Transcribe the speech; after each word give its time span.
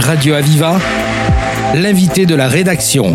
Radio 0.00 0.32
Aviva, 0.32 0.78
l'invité 1.74 2.24
de 2.24 2.34
la 2.34 2.48
rédaction. 2.48 3.14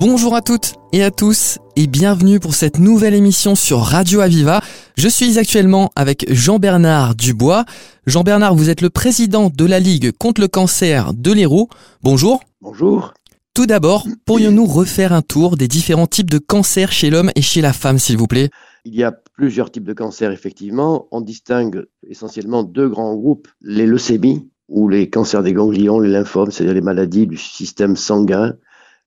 Bonjour 0.00 0.34
à 0.34 0.40
toutes 0.40 0.76
et 0.92 1.02
à 1.02 1.10
tous 1.10 1.58
et 1.76 1.86
bienvenue 1.86 2.40
pour 2.40 2.54
cette 2.54 2.78
nouvelle 2.78 3.12
émission 3.12 3.54
sur 3.54 3.80
Radio 3.80 4.20
Aviva. 4.20 4.62
Je 4.96 5.08
suis 5.08 5.38
actuellement 5.38 5.90
avec 5.94 6.24
Jean-Bernard 6.32 7.14
Dubois. 7.14 7.66
Jean-Bernard, 8.06 8.54
vous 8.54 8.70
êtes 8.70 8.80
le 8.80 8.88
président 8.88 9.50
de 9.54 9.64
la 9.66 9.78
Ligue 9.78 10.10
contre 10.12 10.40
le 10.40 10.48
cancer 10.48 11.12
de 11.12 11.32
l'Hérault. 11.32 11.68
Bonjour. 12.02 12.40
Bonjour. 12.62 13.12
Tout 13.52 13.66
d'abord, 13.66 14.06
pourrions-nous 14.24 14.64
refaire 14.64 15.12
un 15.12 15.20
tour 15.20 15.58
des 15.58 15.68
différents 15.68 16.06
types 16.06 16.30
de 16.30 16.38
cancers 16.38 16.92
chez 16.92 17.10
l'homme 17.10 17.30
et 17.36 17.42
chez 17.42 17.60
la 17.60 17.74
femme, 17.74 17.98
s'il 17.98 18.16
vous 18.16 18.26
plaît? 18.26 18.48
Il 18.86 18.94
y 18.94 19.04
a 19.04 19.12
plusieurs 19.34 19.70
types 19.70 19.84
de 19.84 19.92
cancers, 19.92 20.32
effectivement. 20.32 21.06
On 21.12 21.20
distingue 21.20 21.84
essentiellement 22.08 22.64
deux 22.64 22.88
grands 22.88 23.14
groupes, 23.14 23.48
les 23.60 23.86
leucémies, 23.86 24.48
ou 24.72 24.88
les 24.88 25.10
cancers 25.10 25.42
des 25.42 25.52
ganglions, 25.52 26.00
les 26.00 26.08
lymphomes, 26.08 26.50
c'est-à-dire 26.50 26.74
les 26.74 26.80
maladies 26.80 27.26
du 27.26 27.36
système 27.36 27.94
sanguin, 27.94 28.54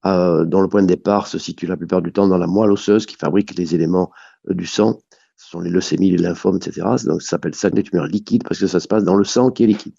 euh, 0.05 0.45
dont 0.45 0.61
le 0.61 0.67
point 0.67 0.83
de 0.83 0.87
départ 0.87 1.25
se 1.25 1.39
situe 1.39 1.65
la 1.65 1.75
plupart 1.75 2.03
du 2.03 2.11
temps 2.11 2.27
dans 2.27 2.37
la 2.37 2.45
moelle 2.45 2.71
osseuse 2.71 3.07
qui 3.07 3.15
fabrique 3.15 3.57
les 3.57 3.73
éléments 3.73 4.11
euh, 4.47 4.53
du 4.53 4.67
sang. 4.67 4.99
Ce 5.37 5.49
sont 5.49 5.59
les 5.59 5.71
leucémies, 5.71 6.11
les 6.11 6.19
lymphomes, 6.19 6.57
etc. 6.57 6.87
Donc 7.05 7.23
ça 7.23 7.31
s'appelle 7.31 7.55
ça 7.55 7.71
des 7.71 7.81
tumeurs 7.81 8.05
liquides 8.05 8.43
parce 8.43 8.59
que 8.59 8.67
ça 8.67 8.79
se 8.79 8.87
passe 8.87 9.03
dans 9.03 9.15
le 9.15 9.23
sang 9.23 9.49
qui 9.49 9.63
est 9.63 9.67
liquide. 9.67 9.95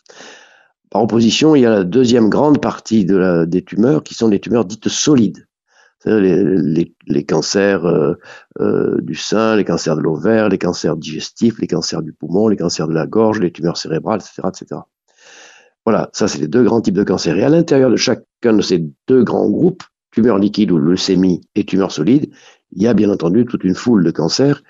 Par 0.88 1.02
opposition, 1.02 1.56
il 1.56 1.62
y 1.62 1.66
a 1.66 1.70
la 1.70 1.84
deuxième 1.84 2.30
grande 2.30 2.60
partie 2.60 3.04
des 3.04 3.64
tumeurs 3.64 4.04
qui 4.04 4.14
sont 4.14 4.28
des 4.28 4.38
tumeurs 4.38 4.64
dites 4.64 4.88
solides. 4.88 5.46
Les, 6.04 6.44
les, 6.44 6.94
les, 7.08 7.24
cancers 7.24 7.84
euh, 7.84 8.14
euh, 8.60 9.00
du 9.00 9.16
sein, 9.16 9.56
les 9.56 9.64
cancers 9.64 9.96
de 9.96 10.02
l'ovaire, 10.02 10.48
les 10.48 10.58
cancers 10.58 10.96
digestifs, 10.96 11.58
les 11.58 11.66
cancers 11.66 12.00
du 12.00 12.12
poumon, 12.12 12.46
les 12.46 12.56
cancers 12.56 12.86
de 12.86 12.94
la 12.94 13.08
gorge, 13.08 13.40
les 13.40 13.50
tumeurs 13.50 13.76
cérébrales, 13.76 14.20
etc. 14.20 14.42
etc. 14.46 14.80
Voilà, 15.86 16.10
ça 16.12 16.28
c'est 16.28 16.40
les 16.40 16.48
deux 16.48 16.64
grands 16.64 16.80
types 16.80 16.94
de 16.94 17.04
cancers. 17.04 17.38
Et 17.38 17.44
à 17.44 17.48
l'intérieur 17.48 17.90
de 17.90 17.96
chacun 17.96 18.52
de 18.52 18.60
ces 18.60 18.84
deux 19.06 19.22
grands 19.22 19.48
groupes, 19.48 19.84
tumeurs 20.10 20.38
liquides 20.38 20.72
ou 20.72 20.78
leucémie 20.78 21.40
et 21.54 21.64
tumeurs 21.64 21.92
solides, 21.92 22.30
il 22.72 22.82
y 22.82 22.88
a 22.88 22.94
bien 22.94 23.08
entendu 23.08 23.46
toute 23.46 23.64
une 23.64 23.74
foule 23.74 24.04
de 24.04 24.10
cancers 24.10 24.62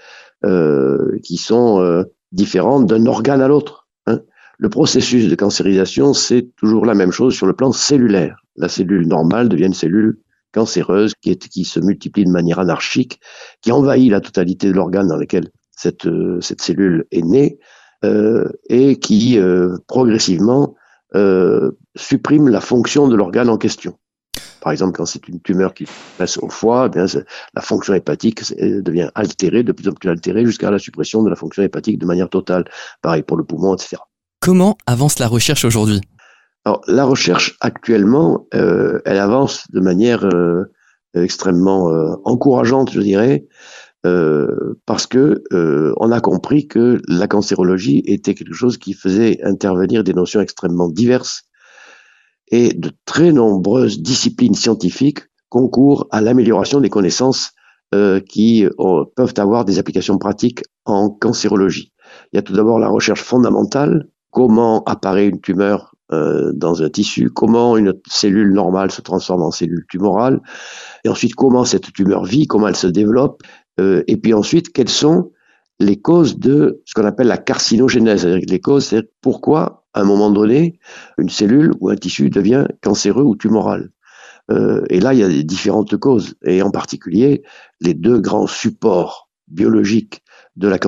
euh, 0.45 1.19
qui 1.25 1.39
sont 1.39 1.81
euh, 1.81 2.05
différentes 2.33 2.87
d'un 2.87 3.07
organe 3.07 3.41
à 3.41 3.49
l'autre 3.49 3.87
le 4.59 4.69
processus 4.69 5.29
de 5.29 5.35
cancérisation, 5.35 6.15
c'est 6.15 6.49
toujours 6.57 6.87
la 6.87 6.95
même 6.95 7.13
chose 7.13 7.35
sur 7.35 7.47
le 7.47 7.53
plan 7.53 7.73
cellulaire. 7.73 8.41
La 8.57 8.69
cellule 8.69 9.07
normale 9.07 9.49
devient 9.49 9.67
une 9.67 9.75
cellule 9.75 10.19
cancéreuse 10.53 11.13
qui, 11.21 11.65
se 11.65 11.81
multiplie 11.81 12.25
de 12.25 12.31
manière 12.31 12.59
anarchique, 12.59 13.21
qui 13.61 13.73
envahit 13.73 14.11
la 14.11 14.21
totalité 14.21 14.69
de 14.69 14.73
l'organe 14.73 15.09
dans 15.09 15.17
lequel 15.17 15.51
cette, 15.73 16.07
euh, 16.07 16.41
cellule 16.41 17.05
est 17.11 17.23
née 17.23 17.59
euh, 18.05 18.49
et 18.71 18.99
qui 18.99 19.39
progressivement 19.87 20.75
supprime 21.95 22.49
la 22.49 22.61
fonction 22.61 23.09
de 23.09 23.17
l'organe 23.17 23.49
en 23.49 23.59
question. 23.59 23.99
Par 24.61 24.73
exemple, 24.73 24.97
quand 24.97 25.07
c'est 25.07 25.29
une 25.29 25.41
tumeur 25.41 25.75
qui 25.75 25.87
passe 26.19 26.39
au 26.39 26.49
foie, 26.49 26.87
eh 26.87 26.89
bien, 26.89 27.07
la 27.55 27.63
fonction 27.63 27.95
hépatique 27.95 28.43
devient 28.59 29.11
altérée, 29.15 29.63
de 29.63 29.73
plus 29.73 29.89
en 29.89 29.93
plus 29.93 30.11
altérée, 30.11 30.45
jusqu'à 30.45 30.71
la 30.71 30.79
suppression 30.79 31.23
de 31.23 31.31
la 31.31 31.37
fonction 31.37 31.63
hépatique 31.63 31.99
de 31.99 32.07
manière 32.07 32.29
totale. 32.29 32.65
Pareil 33.01 33.23
pour 33.23 33.37
le 33.37 33.45
poumon, 33.45 33.75
etc. 33.75 33.99
Comment 34.41 34.77
avance 34.87 35.19
la 35.19 35.29
recherche 35.29 35.65
aujourd'hui? 35.65 36.01
Alors, 36.65 36.81
la 36.89 37.05
recherche 37.05 37.57
actuellement, 37.61 38.49
euh, 38.55 39.01
elle 39.05 39.19
avance 39.19 39.71
de 39.71 39.79
manière 39.79 40.25
euh, 40.25 40.65
extrêmement 41.15 41.91
euh, 41.91 42.17
encourageante, 42.25 42.91
je 42.91 43.01
dirais, 43.01 43.47
euh, 44.07 44.79
parce 44.87 45.09
que 45.09 45.43
euh, 45.53 45.93
on 45.97 46.13
a 46.13 46.21
compris 46.21 46.69
que 46.69 47.01
la 47.09 47.27
cancérologie 47.27 48.03
était 48.07 48.35
quelque 48.35 48.55
chose 48.55 48.79
qui 48.79 48.93
faisait 48.93 49.41
intervenir 49.43 50.05
des 50.05 50.15
notions 50.15 50.41
extrêmement 50.41 50.89
diverses 50.89 51.43
et 52.49 52.73
de 52.73 52.93
très 53.05 53.33
nombreuses 53.33 54.01
disciplines 54.01 54.55
scientifiques 54.55 55.21
concourent 55.49 56.07
à 56.13 56.21
l'amélioration 56.21 56.81
des 56.81 56.89
connaissances 56.89 57.51
euh, 57.95 58.21
qui 58.21 58.65
peuvent 59.17 59.35
avoir 59.39 59.65
des 59.65 59.81
applications 59.81 60.19
pratiques 60.19 60.63
en 60.85 61.11
cancérologie. 61.11 61.93
Il 62.33 62.37
y 62.37 62.39
a 62.39 62.43
tout 62.43 62.53
d'abord 62.53 62.79
la 62.79 62.89
recherche 62.89 63.23
fondamentale. 63.23 64.09
Comment 64.31 64.85
apparaît 64.85 65.27
une 65.27 65.41
tumeur 65.41 65.95
dans 66.09 66.85
un 66.85 66.89
tissu, 66.89 67.31
comment 67.31 67.77
une 67.77 67.95
cellule 68.07 68.53
normale 68.53 68.93
se 68.93 69.01
transforme 69.01 69.43
en 69.43 69.51
cellule 69.51 69.85
tumorale, 69.91 70.41
et 71.03 71.09
ensuite 71.09 71.35
comment 71.35 71.65
cette 71.65 71.93
tumeur 71.93 72.23
vit, 72.23 72.47
comment 72.47 72.69
elle 72.69 72.77
se 72.77 72.87
développe, 72.87 73.43
euh, 73.81 74.03
et 74.07 74.17
puis 74.17 74.35
ensuite 74.35 74.73
quelles 74.73 74.89
sont 74.89 75.33
les 75.79 76.01
causes 76.01 76.39
de 76.39 76.83
ce 76.85 76.95
qu'on 76.95 77.07
appelle 77.07 77.27
la 77.27 77.39
carcinogénèse, 77.39 78.23
c'est-à-dire 78.23 78.47
les 78.49 78.61
causes, 78.61 78.87
c'est 78.87 79.11
pourquoi 79.21 79.85
à 79.93 80.01
un 80.01 80.05
moment 80.05 80.31
donné 80.31 80.79
une 81.19 81.29
cellule 81.29 81.73
ou 81.81 81.91
un 81.91 81.97
tissu 81.97 82.31
devient 82.31 82.67
cancéreux 82.83 83.25
ou 83.25 83.37
tumoral. 83.37 83.91
Euh, 84.51 84.85
et 84.91 85.01
là, 85.01 85.13
il 85.13 85.21
y 85.21 85.23
a 85.25 85.43
différentes 85.43 85.97
causes, 85.97 86.37
et 86.45 86.63
en 86.63 86.71
particulier 86.71 87.43
les 87.81 87.95
deux 87.95 88.21
grands 88.21 88.47
supports 88.47 89.29
biologiques 89.49 90.23
de 90.57 90.69
la, 90.69 90.79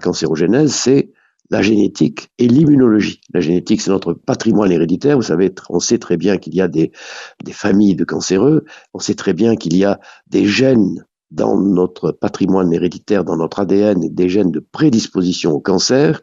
cancérogénèse, 0.00 0.72
c'est 0.72 1.10
la 1.50 1.62
génétique 1.62 2.28
et 2.38 2.46
l'immunologie. 2.46 3.20
La 3.32 3.40
génétique, 3.40 3.80
c'est 3.80 3.90
notre 3.90 4.12
patrimoine 4.12 4.70
héréditaire. 4.70 5.16
Vous 5.16 5.22
savez, 5.22 5.52
on 5.70 5.80
sait 5.80 5.98
très 5.98 6.16
bien 6.16 6.36
qu'il 6.36 6.54
y 6.54 6.60
a 6.60 6.68
des 6.68 6.92
familles 7.50 7.96
de 7.96 8.04
cancéreux. 8.04 8.64
On 8.94 9.00
sait 9.00 9.14
très 9.14 9.32
bien 9.32 9.56
qu'il 9.56 9.76
y 9.76 9.84
a 9.84 9.98
des 10.28 10.46
gènes 10.46 11.04
dans 11.30 11.58
notre 11.60 12.10
patrimoine 12.12 12.72
héréditaire, 12.72 13.24
dans 13.24 13.36
notre 13.36 13.60
ADN, 13.60 14.00
des 14.08 14.28
gènes 14.28 14.50
de 14.50 14.60
prédisposition 14.60 15.52
au 15.52 15.60
cancer. 15.60 16.20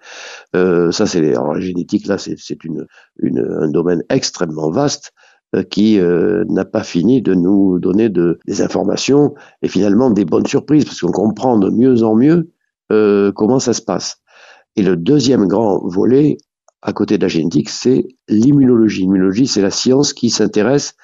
Euh, 0.56 0.92
ça, 0.92 1.06
c'est 1.06 1.22
la 1.22 1.60
génétique. 1.60 2.08
Là, 2.08 2.18
c'est 2.18 2.64
une, 2.64 2.88
une, 3.20 3.40
un 3.40 3.70
domaine 3.70 4.04
extrêmement 4.10 4.72
vaste 4.72 5.14
euh, 5.56 5.64
qui 5.64 6.00
euh, 6.00 6.44
n'a 6.50 6.66
pas 6.66 6.84
fini 6.84 7.22
de 7.22 7.34
nous 7.34 7.80
donner 7.80 8.10
de, 8.10 8.40
des 8.48 8.62
informations 8.62 9.36
et 9.62 9.68
finalement 9.68 10.10
des 10.10 10.26
bonnes 10.26 10.48
surprises, 10.48 10.86
parce 10.86 11.00
qu'on 11.02 11.12
comprend 11.12 11.58
de 11.58 11.70
mieux 11.70 12.04
en 12.04 12.16
mieux 12.16 12.52
euh, 12.92 13.32
comment 13.32 13.60
ça 13.60 13.74
se 13.74 13.82
passe. 13.82 14.18
Et 14.76 14.82
le 14.82 14.98
deuxième 14.98 15.48
grand 15.48 15.80
volet, 15.86 16.38
à 16.82 16.94
côté 16.94 17.18
de 17.18 17.24
la 17.24 17.28
génétique, 17.28 17.70
c'est 17.70 18.06
l'immunologie. 18.28 19.02
L'immunologie, 19.02 19.48
c'est 19.48 19.62
la 19.62 19.72
science 19.72 20.14
qui 20.14 20.30
s'intéresse 20.30 20.96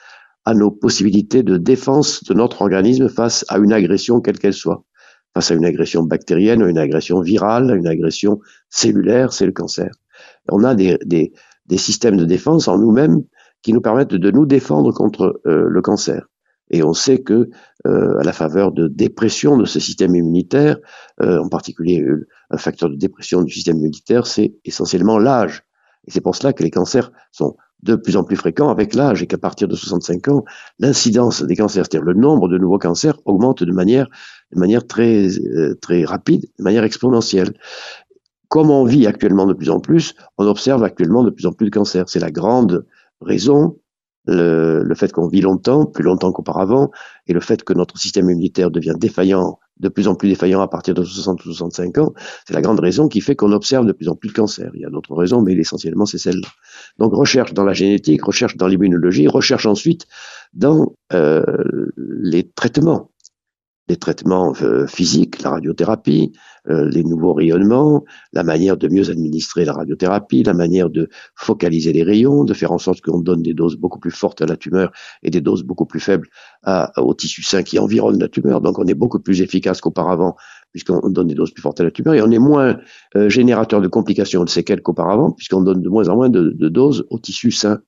à 0.45 0.53
nos 0.53 0.71
possibilités 0.71 1.43
de 1.43 1.57
défense 1.57 2.23
de 2.23 2.33
notre 2.33 2.61
organisme 2.61 3.09
face 3.09 3.45
à 3.47 3.57
une 3.57 3.73
agression 3.73 4.21
quelle 4.21 4.39
qu'elle 4.39 4.53
soit. 4.53 4.83
Face 5.33 5.51
à 5.51 5.53
une 5.53 5.65
agression 5.65 6.03
bactérienne, 6.03 6.61
une 6.61 6.77
agression 6.77 7.21
virale, 7.21 7.75
une 7.75 7.87
agression 7.87 8.39
cellulaire, 8.69 9.31
c'est 9.31 9.45
le 9.45 9.51
cancer. 9.53 9.91
On 10.49 10.63
a 10.63 10.75
des, 10.75 10.97
des, 11.05 11.31
des, 11.67 11.77
systèmes 11.77 12.17
de 12.17 12.25
défense 12.25 12.67
en 12.67 12.77
nous-mêmes 12.77 13.23
qui 13.61 13.71
nous 13.71 13.81
permettent 13.81 14.15
de 14.15 14.31
nous 14.31 14.45
défendre 14.45 14.91
contre 14.91 15.41
euh, 15.45 15.65
le 15.69 15.81
cancer. 15.81 16.27
Et 16.69 16.83
on 16.83 16.93
sait 16.93 17.21
que, 17.21 17.49
euh, 17.85 18.19
à 18.19 18.23
la 18.23 18.33
faveur 18.33 18.71
de 18.71 18.87
dépression 18.87 19.57
de 19.57 19.65
ce 19.65 19.79
système 19.79 20.15
immunitaire, 20.15 20.77
euh, 21.21 21.39
en 21.39 21.49
particulier 21.49 22.03
un 22.49 22.57
facteur 22.57 22.89
de 22.89 22.95
dépression 22.95 23.41
du 23.41 23.53
système 23.53 23.77
immunitaire, 23.77 24.25
c'est 24.25 24.55
essentiellement 24.65 25.19
l'âge. 25.19 25.63
Et 26.07 26.11
c'est 26.11 26.21
pour 26.21 26.35
cela 26.35 26.53
que 26.53 26.63
les 26.63 26.71
cancers 26.71 27.11
sont 27.31 27.55
de 27.83 27.95
plus 27.95 28.15
en 28.17 28.23
plus 28.23 28.35
fréquents 28.35 28.69
avec 28.69 28.93
l'âge 28.93 29.23
et 29.23 29.27
qu'à 29.27 29.37
partir 29.37 29.67
de 29.67 29.75
65 29.75 30.27
ans, 30.27 30.45
l'incidence 30.79 31.41
des 31.43 31.55
cancers, 31.55 31.85
c'est-à-dire 31.85 32.05
le 32.05 32.13
nombre 32.13 32.47
de 32.47 32.57
nouveaux 32.57 32.77
cancers, 32.77 33.19
augmente 33.25 33.63
de 33.63 33.71
manière, 33.71 34.07
de 34.53 34.59
manière 34.59 34.85
très, 34.85 35.27
euh, 35.39 35.75
très 35.81 36.03
rapide, 36.05 36.45
de 36.59 36.63
manière 36.63 36.83
exponentielle. 36.83 37.53
Comme 38.47 38.69
on 38.69 38.85
vit 38.85 39.07
actuellement 39.07 39.47
de 39.47 39.53
plus 39.53 39.69
en 39.69 39.79
plus, 39.79 40.13
on 40.37 40.45
observe 40.45 40.83
actuellement 40.83 41.23
de 41.23 41.29
plus 41.29 41.45
en 41.45 41.53
plus 41.53 41.65
de 41.65 41.71
cancers. 41.71 42.09
C'est 42.09 42.19
la 42.19 42.31
grande 42.31 42.85
raison 43.21 43.77
le, 44.25 44.83
le, 44.83 44.95
fait 44.95 45.11
qu'on 45.11 45.27
vit 45.27 45.41
longtemps, 45.41 45.85
plus 45.85 46.03
longtemps 46.03 46.31
qu'auparavant, 46.31 46.91
et 47.27 47.33
le 47.33 47.39
fait 47.39 47.63
que 47.63 47.73
notre 47.73 47.97
système 47.97 48.29
immunitaire 48.29 48.69
devient 48.69 48.93
défaillant 48.95 49.57
de 49.79 49.89
plus 49.89 50.07
en 50.07 50.15
plus 50.15 50.29
défaillant 50.29 50.61
à 50.61 50.67
partir 50.67 50.93
de 50.93 51.03
60 51.03 51.45
ou 51.45 51.53
65 51.53 51.97
ans, 51.97 52.13
c'est 52.47 52.53
la 52.53 52.61
grande 52.61 52.79
raison 52.79 53.07
qui 53.07 53.21
fait 53.21 53.35
qu'on 53.35 53.51
observe 53.51 53.85
de 53.85 53.91
plus 53.91 54.09
en 54.09 54.15
plus 54.15 54.29
de 54.29 54.33
cancer. 54.33 54.71
Il 54.73 54.81
y 54.81 54.85
a 54.85 54.89
d'autres 54.89 55.15
raisons, 55.15 55.41
mais 55.41 55.53
essentiellement 55.53 56.05
c'est 56.05 56.17
celle-là. 56.17 56.47
Donc 56.97 57.13
recherche 57.13 57.53
dans 57.53 57.63
la 57.63 57.73
génétique, 57.73 58.23
recherche 58.23 58.57
dans 58.57 58.67
l'immunologie, 58.67 59.27
recherche 59.27 59.65
ensuite 59.65 60.05
dans 60.53 60.93
euh, 61.13 61.43
les 61.97 62.49
traitements 62.49 63.10
les 63.91 63.97
traitements 63.97 64.53
euh, 64.61 64.87
physiques, 64.87 65.41
la 65.41 65.51
radiothérapie, 65.51 66.31
euh, 66.69 66.89
les 66.89 67.03
nouveaux 67.03 67.33
rayonnements, 67.33 68.05
la 68.31 68.43
manière 68.43 68.77
de 68.77 68.87
mieux 68.87 69.09
administrer 69.09 69.65
la 69.65 69.73
radiothérapie, 69.73 70.43
la 70.43 70.53
manière 70.53 70.89
de 70.89 71.09
focaliser 71.35 71.91
les 71.91 72.03
rayons, 72.03 72.45
de 72.45 72.53
faire 72.53 72.71
en 72.71 72.77
sorte 72.77 73.01
qu'on 73.01 73.19
donne 73.19 73.41
des 73.41 73.53
doses 73.53 73.75
beaucoup 73.75 73.99
plus 73.99 74.11
fortes 74.11 74.41
à 74.41 74.45
la 74.45 74.55
tumeur 74.55 74.91
et 75.23 75.29
des 75.29 75.41
doses 75.41 75.63
beaucoup 75.63 75.85
plus 75.85 75.99
faibles 75.99 76.29
à, 76.63 76.91
au 77.01 77.13
tissu 77.13 77.43
sain 77.43 77.63
qui 77.63 77.79
environne 77.79 78.17
la 78.17 78.29
tumeur. 78.29 78.61
Donc 78.61 78.79
on 78.79 78.85
est 78.85 78.93
beaucoup 78.93 79.19
plus 79.19 79.41
efficace 79.41 79.81
qu'auparavant 79.81 80.35
puisqu'on 80.71 81.09
donne 81.09 81.27
des 81.27 81.35
doses 81.35 81.51
plus 81.51 81.61
fortes 81.61 81.81
à 81.81 81.83
la 81.83 81.91
tumeur 81.91 82.13
et 82.13 82.21
on 82.21 82.31
est 82.31 82.39
moins 82.39 82.77
euh, 83.17 83.27
générateur 83.27 83.81
de 83.81 83.89
complications 83.89 84.45
de 84.45 84.49
séquelles 84.49 84.81
qu'auparavant 84.81 85.31
puisqu'on 85.31 85.63
donne 85.63 85.81
de 85.81 85.89
moins 85.89 86.07
en 86.07 86.15
moins 86.15 86.29
de, 86.29 86.55
de 86.55 86.69
doses 86.69 87.05
au 87.09 87.19
tissu 87.19 87.51
sain. 87.51 87.79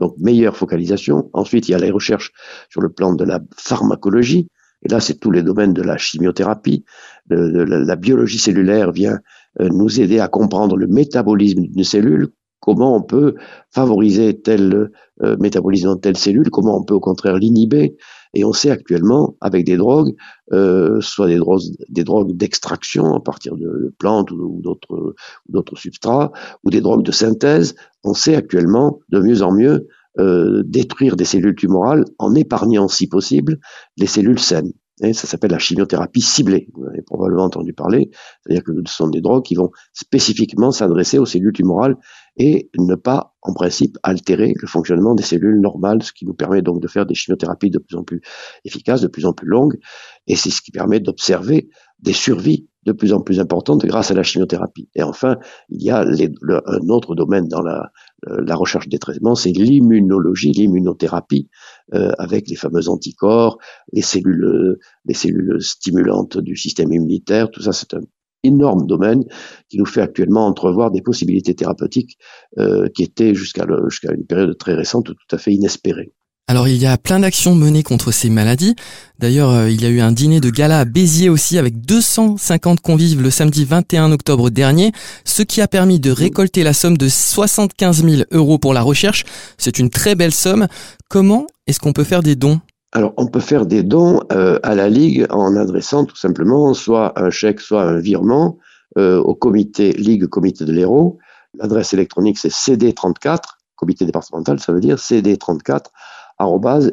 Donc 0.00 0.14
meilleure 0.18 0.56
focalisation. 0.56 1.30
Ensuite, 1.32 1.68
il 1.68 1.72
y 1.72 1.74
a 1.74 1.78
les 1.78 1.90
recherches 1.90 2.32
sur 2.68 2.82
le 2.82 2.90
plan 2.90 3.14
de 3.14 3.24
la 3.24 3.40
pharmacologie 3.56 4.48
et 4.86 4.88
là, 4.88 5.00
c'est 5.00 5.18
tous 5.18 5.32
les 5.32 5.42
domaines 5.42 5.72
de 5.72 5.82
la 5.82 5.96
chimiothérapie. 5.96 6.84
La, 7.28 7.96
biologie 7.96 8.38
cellulaire 8.38 8.92
vient 8.92 9.18
euh, 9.60 9.68
nous 9.68 10.00
aider 10.00 10.20
à 10.20 10.28
comprendre 10.28 10.76
le 10.76 10.86
métabolisme 10.86 11.62
d'une 11.62 11.82
cellule, 11.82 12.28
comment 12.60 12.94
on 12.94 13.02
peut 13.02 13.34
favoriser 13.72 14.40
tel 14.40 14.92
euh, 15.24 15.36
métabolisme 15.40 15.86
dans 15.86 15.96
telle 15.96 16.16
cellule, 16.16 16.50
comment 16.50 16.78
on 16.78 16.84
peut 16.84 16.94
au 16.94 17.00
contraire 17.00 17.36
l'inhiber? 17.36 17.96
Et 18.32 18.44
on 18.44 18.52
sait 18.52 18.70
actuellement, 18.70 19.34
avec 19.40 19.64
des 19.64 19.76
drogues, 19.76 20.14
euh, 20.52 21.00
soit 21.00 21.26
des 21.26 22.04
drogues, 22.04 22.36
d'extraction 22.36 23.12
à 23.12 23.20
partir 23.20 23.56
de 23.56 23.92
plantes 23.98 24.30
ou 24.30 24.62
d'autres 24.62 25.76
substrats, 25.76 26.30
ou 26.62 26.70
des 26.70 26.80
drogues 26.80 27.02
de 27.02 27.12
synthèse, 27.12 27.74
on 28.04 28.14
sait 28.14 28.36
actuellement 28.36 29.00
de 29.08 29.18
mieux 29.18 29.42
en 29.42 29.50
mieux 29.50 29.88
euh, 30.18 30.62
détruire 30.64 31.16
des 31.16 31.24
cellules 31.24 31.54
tumorales 31.54 32.04
en 32.18 32.34
épargnant, 32.34 32.88
si 32.88 33.06
possible, 33.06 33.58
les 33.96 34.06
cellules 34.06 34.38
saines. 34.38 34.72
Et 35.02 35.12
ça 35.12 35.26
s'appelle 35.26 35.50
la 35.50 35.58
chimiothérapie 35.58 36.22
ciblée. 36.22 36.68
Vous 36.72 36.86
avez 36.86 37.02
probablement 37.02 37.44
entendu 37.44 37.74
parler. 37.74 38.10
C'est-à-dire 38.42 38.64
que 38.64 38.72
ce 38.86 38.94
sont 38.94 39.08
des 39.08 39.20
drogues 39.20 39.44
qui 39.44 39.54
vont 39.54 39.70
spécifiquement 39.92 40.70
s'adresser 40.70 41.18
aux 41.18 41.26
cellules 41.26 41.52
tumorales 41.52 41.96
et 42.38 42.70
ne 42.78 42.94
pas, 42.94 43.34
en 43.42 43.52
principe, 43.52 43.98
altérer 44.02 44.54
le 44.58 44.66
fonctionnement 44.66 45.14
des 45.14 45.22
cellules 45.22 45.60
normales, 45.60 46.02
ce 46.02 46.12
qui 46.12 46.24
nous 46.24 46.32
permet 46.32 46.62
donc 46.62 46.80
de 46.80 46.88
faire 46.88 47.04
des 47.04 47.14
chimiothérapies 47.14 47.70
de 47.70 47.78
plus 47.78 47.96
en 47.96 48.04
plus 48.04 48.22
efficaces, 48.64 49.02
de 49.02 49.08
plus 49.08 49.26
en 49.26 49.34
plus 49.34 49.48
longues. 49.48 49.78
Et 50.26 50.36
c'est 50.36 50.50
ce 50.50 50.62
qui 50.62 50.70
permet 50.70 51.00
d'observer 51.00 51.68
des 52.00 52.14
survies 52.14 52.66
de 52.86 52.92
plus 52.92 53.12
en 53.12 53.20
plus 53.20 53.40
importantes 53.40 53.84
grâce 53.84 54.10
à 54.10 54.14
la 54.14 54.22
chimiothérapie. 54.22 54.88
Et 54.94 55.02
enfin, 55.02 55.36
il 55.68 55.82
y 55.82 55.90
a 55.90 56.00
un 56.00 56.88
autre 56.88 57.14
domaine 57.14 57.48
dans 57.48 57.60
la, 57.60 57.90
la 58.24 58.56
recherche 58.56 58.88
des 58.88 58.98
traitements, 58.98 59.34
c'est 59.34 59.52
l'immunologie, 59.52 60.52
l'immunothérapie, 60.52 61.48
euh, 61.94 62.12
avec 62.18 62.48
les 62.48 62.56
fameux 62.56 62.88
anticorps, 62.88 63.58
les 63.92 64.02
cellules, 64.02 64.78
les 65.04 65.14
cellules 65.14 65.60
stimulantes 65.60 66.38
du 66.38 66.56
système 66.56 66.92
immunitaire. 66.92 67.50
Tout 67.50 67.62
ça, 67.62 67.72
c'est 67.72 67.94
un 67.94 68.00
énorme 68.42 68.86
domaine 68.86 69.24
qui 69.68 69.78
nous 69.78 69.86
fait 69.86 70.00
actuellement 70.00 70.46
entrevoir 70.46 70.90
des 70.90 71.02
possibilités 71.02 71.54
thérapeutiques 71.54 72.18
euh, 72.58 72.88
qui 72.88 73.02
étaient 73.02 73.34
jusqu'à 73.34 73.66
jusqu'à 73.88 74.12
une 74.12 74.26
période 74.26 74.56
très 74.56 74.74
récente 74.74 75.06
tout 75.06 75.36
à 75.36 75.38
fait 75.38 75.52
inespérées. 75.52 76.12
Alors 76.48 76.68
il 76.68 76.76
y 76.76 76.86
a 76.86 76.96
plein 76.96 77.18
d'actions 77.18 77.56
menées 77.56 77.82
contre 77.82 78.12
ces 78.12 78.30
maladies. 78.30 78.76
D'ailleurs, 79.18 79.50
euh, 79.50 79.68
il 79.68 79.82
y 79.82 79.84
a 79.84 79.88
eu 79.88 80.00
un 80.00 80.12
dîner 80.12 80.38
de 80.38 80.48
gala 80.48 80.78
à 80.78 80.84
Béziers 80.84 81.28
aussi 81.28 81.58
avec 81.58 81.80
250 81.80 82.80
convives 82.80 83.20
le 83.20 83.30
samedi 83.30 83.64
21 83.64 84.12
octobre 84.12 84.48
dernier, 84.50 84.92
ce 85.24 85.42
qui 85.42 85.60
a 85.60 85.66
permis 85.66 85.98
de 85.98 86.12
récolter 86.12 86.62
la 86.62 86.72
somme 86.72 86.96
de 86.96 87.08
75 87.08 88.04
000 88.04 88.22
euros 88.30 88.58
pour 88.58 88.74
la 88.74 88.82
recherche. 88.82 89.24
C'est 89.58 89.80
une 89.80 89.90
très 89.90 90.14
belle 90.14 90.30
somme. 90.30 90.68
Comment 91.08 91.48
est-ce 91.66 91.80
qu'on 91.80 91.92
peut 91.92 92.04
faire 92.04 92.22
des 92.22 92.36
dons? 92.36 92.60
Alors, 92.92 93.12
on 93.16 93.26
peut 93.26 93.40
faire 93.40 93.66
des 93.66 93.82
dons 93.82 94.20
euh, 94.30 94.60
à 94.62 94.76
la 94.76 94.88
Ligue 94.88 95.26
en 95.30 95.56
adressant 95.56 96.04
tout 96.04 96.16
simplement 96.16 96.74
soit 96.74 97.20
un 97.20 97.30
chèque, 97.30 97.60
soit 97.60 97.82
un 97.82 97.98
virement 97.98 98.58
euh, 98.98 99.18
au 99.18 99.34
comité 99.34 99.92
Ligue 99.94 100.26
Comité 100.26 100.64
de 100.64 100.72
l'Héros. 100.72 101.18
L'adresse 101.58 101.92
électronique, 101.92 102.38
c'est 102.38 102.52
CD34, 102.52 103.40
comité 103.74 104.04
départemental, 104.06 104.60
ça 104.60 104.72
veut 104.72 104.80
dire 104.80 104.96
CD34 104.96 105.86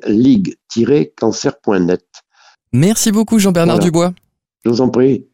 ligue-cancer.net. 0.08 2.06
Merci 2.72 3.12
beaucoup 3.12 3.40
Jean-Bernard 3.40 3.80
Dubois. 3.80 4.14
Je 4.66 4.70
vous 4.70 4.82
en 4.82 4.90
prie. 4.90 5.26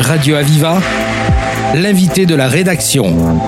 Radio 0.00 0.34
Aviva, 0.34 0.80
l'invité 1.74 2.26
de 2.26 2.34
la 2.34 2.48
rédaction. 2.48 3.38